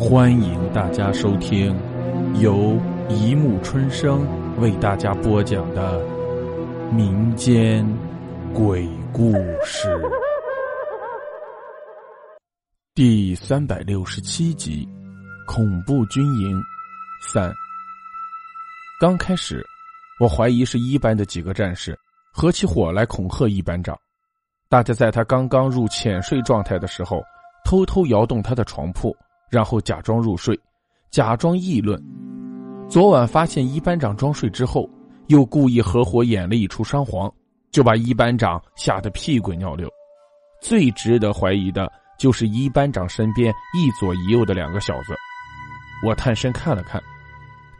[0.00, 1.78] 欢迎大家收听
[2.40, 2.74] 由
[3.10, 4.26] 一木春生
[4.58, 6.02] 为大家播讲的
[6.90, 7.86] 民间
[8.54, 9.94] 鬼故事
[12.94, 14.88] 第三百六十七集
[15.46, 16.58] 《恐怖军营
[17.20, 17.50] 三》。
[18.98, 19.62] 刚开始，
[20.18, 21.94] 我怀疑是一班的几个战士
[22.32, 23.94] 合起伙来恐吓一班长。
[24.66, 27.22] 大家在他刚刚入浅睡状态的时候，
[27.66, 29.14] 偷偷摇动他的床铺，
[29.50, 30.58] 然后假装入睡，
[31.10, 32.00] 假装议论。
[32.88, 34.88] 昨晚发现一班长装睡之后，
[35.26, 37.32] 又故意合伙演了一出双簧，
[37.70, 39.88] 就把一班长吓得屁滚尿流。
[40.62, 45.14] 最值得怀疑的就是一班长身边一左一右的两个小子。
[46.06, 47.02] 我探身看了看，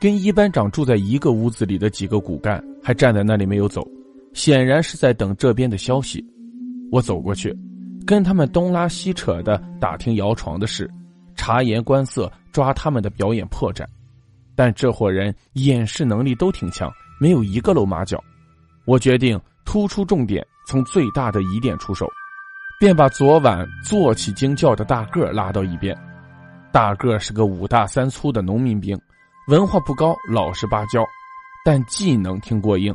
[0.01, 3.87] 跟一班长住在一个屋子里的几个骨干还站在那里没有走，
[4.33, 6.25] 显然是在等这边的消息。
[6.91, 7.57] 我走过去，
[8.07, 10.91] 跟他们东拉西扯的打听摇床的事，
[11.41, 13.83] 察言观色，抓他们的表演破绽。
[14.55, 18.23] 但这伙人掩饰能力都挺强，没有一个露马脚。
[18.85, 22.07] 我决定突出重点，从最大的疑点出手，
[22.79, 25.97] 便把昨晚坐起惊叫的大个拉到一边。
[26.71, 29.01] 大个是个五大三粗的农民兵，
[29.49, 31.03] 文化不高，老实巴交，
[31.65, 32.95] 但技能挺过硬，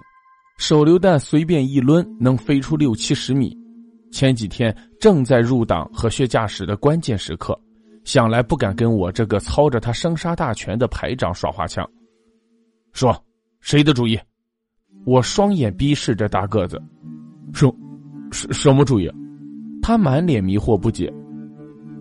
[0.59, 3.58] 手榴弹随便一抡能飞出六七十米。
[4.12, 7.59] 前几天正在入党和学驾驶的关键时刻，
[8.06, 11.86] 想来不敢跟我这个操着他生杀大权的排长耍花枪。
[12.94, 13.14] 说，
[13.59, 14.17] 谁的主意？
[15.06, 16.81] 我双眼逼视着大个子，
[17.53, 17.67] 什
[18.31, 19.12] 什什么主意？
[19.81, 21.12] 他满脸迷惑不解。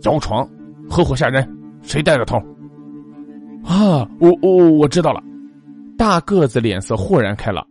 [0.02, 0.48] 摇床，
[0.88, 1.48] 合伙吓人，
[1.82, 2.36] 谁带的头？
[3.64, 5.22] 啊，我我我知道了。
[5.96, 7.66] 大个子脸色豁然开朗，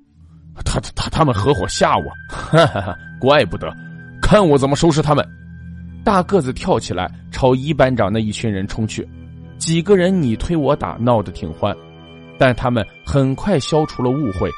[0.65, 3.71] 他他他们合伙吓我，哈哈哈，怪不得。
[4.21, 5.23] 看我怎么收拾他们！
[6.03, 9.07] 大个子跳起来，朝一班长那一群人冲去。
[9.57, 11.73] 几个人你推我打，闹得挺欢，
[12.37, 14.49] 但他们很快消除了误会，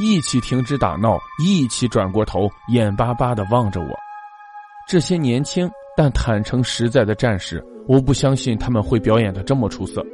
[0.00, 3.88] 一起停止打闹，一起转过头，眼巴巴的望着我。
[4.86, 10.04] 这些年轻但坦诚实在的战士，我不相信他们会表演的这么出色。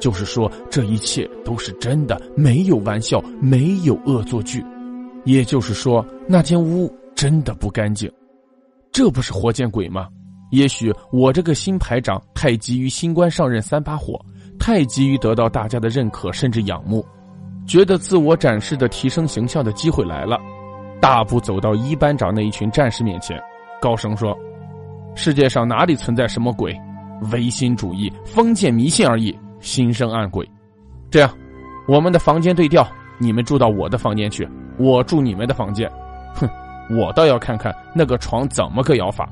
[0.00, 4.64] 就是说，这一切都是真的，没有玩笑，没有恶作剧。
[5.24, 8.10] 也就是说，那间屋真的不干净。
[8.92, 10.08] 这不是活见鬼吗？
[10.50, 14.20] 也许我这个新排长太急于新官上任三把火，
[14.58, 17.06] 太急于得到大家的认可甚至仰慕，
[17.68, 20.36] 觉得自我展示的提升形象的机会来了，
[21.00, 23.40] 大步走到一班长那一群战士面前，
[23.80, 24.36] 高声说
[25.14, 26.76] ：“世界上哪里存在什么鬼？
[27.30, 30.44] 唯心主义、封建迷信而已，心生暗鬼。
[31.12, 31.32] 这样，
[31.86, 32.84] 我们的房间对调，
[33.18, 35.88] 你们住到我的房间去，我住你们的房间。”
[36.34, 36.48] 哼。
[36.90, 39.28] 我倒要看看那个床怎么个摇法。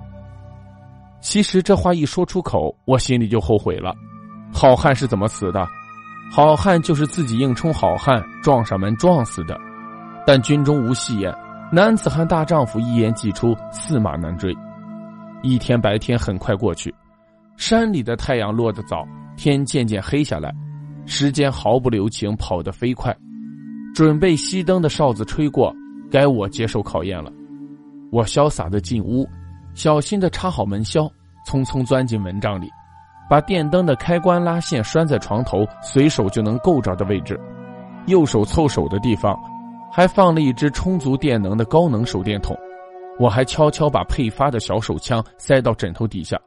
[1.20, 3.94] 其实这话一说出口，我心里就后悔了。
[4.52, 5.66] 好汉是怎么死的？
[6.30, 9.58] 好汉就是自己硬冲好汉，撞上门撞死的。
[10.26, 11.34] 但军中无戏言，
[11.72, 14.54] 男子汉大丈夫一言既出，驷马难追。
[15.42, 16.94] 一天白天很快过去，
[17.56, 20.54] 山里的太阳落得早，天渐渐黑下来，
[21.06, 23.16] 时间毫不留情，跑得飞快。
[23.94, 25.74] 准备熄灯的哨子吹过，
[26.10, 27.32] 该我接受考验了。
[28.10, 29.28] 我潇洒的进屋，
[29.74, 31.02] 小心的插好门销，
[31.46, 32.70] 匆匆钻进蚊帐里，
[33.28, 37.38] 把电灯的开关拉线拴在床头随手就能够着的位置，
[38.06, 39.38] 右手凑手的地方，
[39.92, 42.56] 还放了一只充足电能的高能手电筒。
[43.18, 46.40] 我还悄悄把配发的小手枪塞到枕头底下，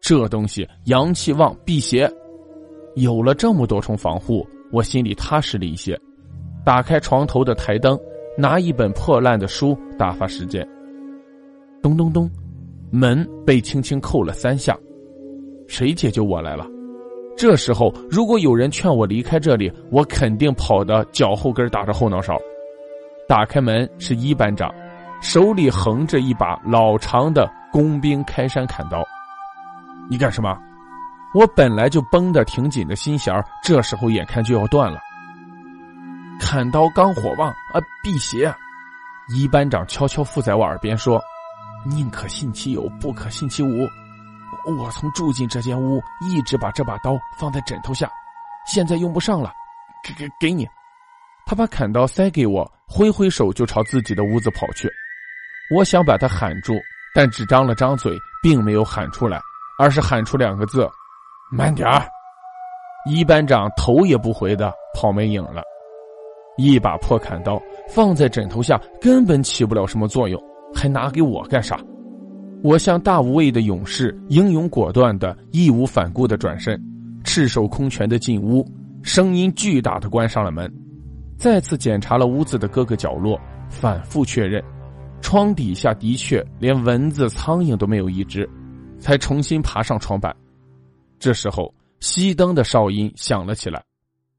[0.00, 2.10] 这东西阳气旺，辟邪。
[2.96, 5.98] 有了这么多重防护，我心里踏实了一些。
[6.64, 7.98] 打开床头的台灯，
[8.38, 10.66] 拿一本破烂的书打发时间。
[11.84, 12.30] 咚咚咚，
[12.90, 14.74] 门被轻轻扣了三下。
[15.68, 16.66] 谁解救我来了？
[17.36, 22.38] 这时候，如果有人劝我离开这里，我肯定跑的脚后跟打着后脑勺。
[23.28, 24.72] 打开门是一班长，
[25.20, 29.04] 手里横着一把老长的工兵开山砍刀。
[30.08, 30.56] 你干什么？
[31.34, 34.98] 我本来就绷得挺紧的心弦这时候眼看就要断了。
[36.40, 38.50] 砍刀刚火旺啊，辟邪。
[39.28, 41.20] 一班长悄悄附在我耳边说。
[41.84, 43.88] 宁可信其有，不可信其无。
[44.78, 48.10] 我从住进这间屋，一直把这把刀放在枕头下，
[48.66, 49.52] 现在用不上了，
[50.02, 50.66] 给给给你。
[51.46, 54.90] 他把砍刀塞给我，挥挥手就朝自己的屋子跑去。
[55.74, 56.74] 我想把他喊住，
[57.14, 59.38] 但只张了张嘴，并没有喊出来，
[59.78, 60.88] 而是喊出两个字
[61.52, 62.06] ：“慢点儿。”
[63.06, 65.62] 一班长头也不回的跑没影了。
[66.56, 70.40] 一把破砍刀放在枕头下，根本起不了什么作用。
[70.74, 71.78] 还拿给我干啥？
[72.62, 76.82] 我像大无畏的勇士，英勇果断的、义无反顾的转身，
[77.22, 78.66] 赤手空拳的进屋，
[79.02, 80.72] 声音巨大的关上了门，
[81.36, 83.38] 再次检查了屋子的各个角落，
[83.68, 84.64] 反复确认，
[85.20, 88.48] 窗底下的确连蚊子、苍蝇都没有一只，
[88.98, 90.34] 才重新爬上床板。
[91.18, 93.82] 这时候，熄灯的哨音响了起来，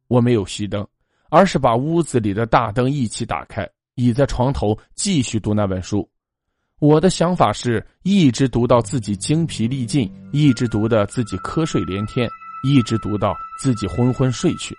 [0.08, 0.86] 我没有熄灯，
[1.30, 6.08] 而是把屋子里的大灯一起打开，倚在床头继续读那本书。
[6.80, 12.30] 我的想法是一直读到自己精疲力尽，一直读的自己瞌睡连天，
[12.68, 14.76] 一直读到自己昏昏睡去。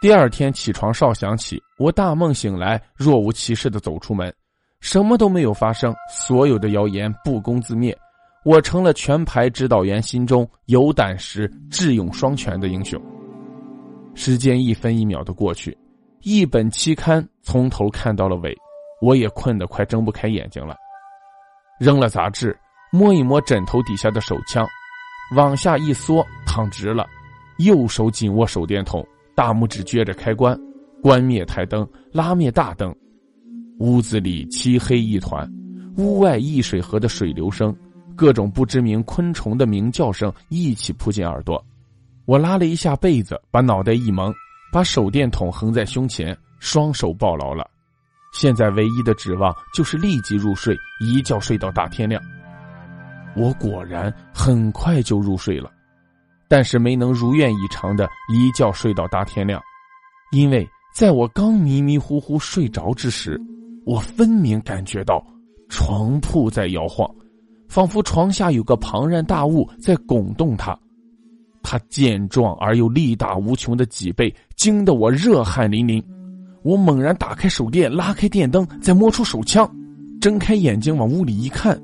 [0.00, 4.34] 第二天起床哨响起，我大梦醒来，若无其事的走出门，
[4.80, 7.96] 什么都没有发生，所有的谣言不攻自灭，
[8.44, 13.00] 我成了全排指导员心中有胆识、智勇双全的英雄。
[14.16, 15.76] 时间一分一秒的过去，
[16.22, 18.52] 一本期刊从头看到了尾，
[19.00, 20.76] 我也困得快睁不开眼睛了。
[21.78, 22.56] 扔了杂志，
[22.90, 24.66] 摸一摸枕头底下的手枪，
[25.36, 27.06] 往下一缩，躺直了，
[27.58, 30.58] 右手紧握手电筒，大拇指撅着开关，
[31.02, 32.94] 关灭台灯，拉灭大灯。
[33.78, 35.48] 屋子里漆黑一团，
[35.96, 37.74] 屋外易水河的水流声，
[38.16, 41.64] 各种不知名昆虫的鸣叫声一起扑进耳朵。
[42.24, 44.34] 我拉了一下被子，把脑袋一蒙，
[44.72, 47.70] 把手电筒横在胸前，双手抱牢了。
[48.38, 52.22] 现在唯一的指望就是立即入睡，一觉睡到大天亮。
[53.34, 55.68] 我果然很快就入睡了，
[56.46, 59.60] 但是没能如愿以偿的一觉睡到大天亮，
[60.30, 60.64] 因为
[60.94, 63.36] 在我刚迷迷糊糊睡着之时，
[63.84, 65.20] 我分明感觉到
[65.68, 67.12] 床铺在摇晃，
[67.68, 70.78] 仿佛床下有个庞然大物在拱动它。
[71.60, 76.00] 它健壮而又力大无穷的脊背惊得我热汗淋淋。
[76.62, 79.70] 我猛然打开手电，拉开电灯，再摸出手枪，
[80.20, 81.80] 睁开眼睛往屋里一看，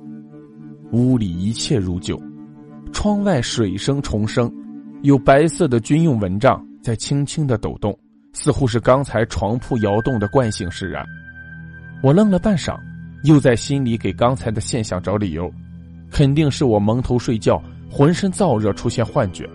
[0.93, 2.21] 屋里一切如旧，
[2.93, 4.53] 窗外水声重生，
[5.03, 7.97] 有白色的军用蚊帐在轻轻的抖动，
[8.33, 11.05] 似乎是刚才床铺摇动的惯性使然。
[12.03, 12.77] 我愣了半晌，
[13.23, 15.51] 又在心里给刚才的现象找理由，
[16.11, 19.49] 肯定是我蒙头睡觉，浑身燥热出现幻觉，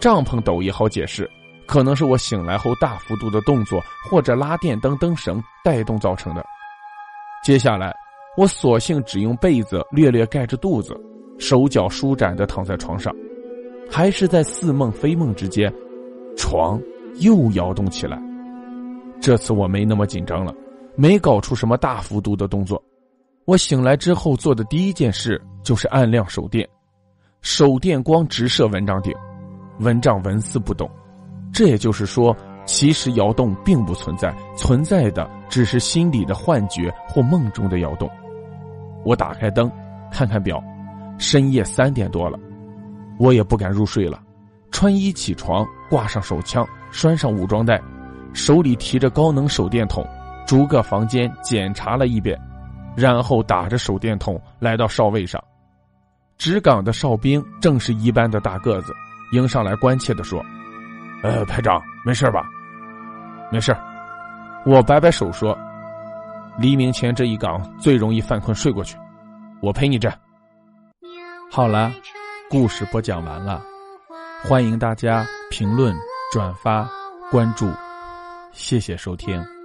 [0.00, 1.28] 帐篷抖也好解释。
[1.66, 6.44] 可能是我醒来后大幅度的动作，或者拉电灯灯绳带动造成的。
[7.42, 7.94] 接下来，
[8.36, 10.98] 我索性只用被子略略盖着肚子，
[11.38, 13.14] 手脚舒展的躺在床上。
[13.88, 15.72] 还是在似梦非梦之间，
[16.36, 16.80] 床
[17.20, 18.20] 又摇动起来。
[19.20, 20.52] 这次我没那么紧张了，
[20.96, 22.82] 没搞出什么大幅度的动作。
[23.44, 26.68] 我醒来之后做的第一件事就是按亮手电，
[27.42, 29.14] 手电光直射蚊帐顶，
[29.78, 30.90] 蚊帐纹丝不动。
[31.56, 32.36] 这也就是说，
[32.66, 38.06] 其实窑洞并不存在，存在的只是心里的幻觉或梦中的窑洞。
[39.06, 39.72] 我打开灯，
[40.12, 40.62] 看看表，
[41.16, 42.38] 深夜三点多了，
[43.18, 44.22] 我也不敢入睡了，
[44.70, 47.80] 穿衣起床，挂上手枪，拴上武装带，
[48.34, 50.06] 手里提着高能手电筒，
[50.46, 52.38] 逐个房间检查了一遍，
[52.94, 55.42] 然后打着手电筒来到哨位上，
[56.36, 58.92] 值岗的哨兵正是一班的大个子，
[59.32, 60.44] 迎上来关切的说。
[61.22, 62.46] 呃，排长，没事吧？
[63.50, 63.76] 没事
[64.64, 65.56] 我摆摆手说
[66.58, 68.96] ：“黎明前这一岗最容易犯困睡过去，
[69.60, 70.12] 我陪你站。”
[71.50, 71.92] 好了，
[72.50, 73.62] 故事播讲完了，
[74.42, 75.94] 欢迎大家评论、
[76.32, 76.88] 转发、
[77.30, 77.70] 关注，
[78.52, 79.55] 谢谢收听。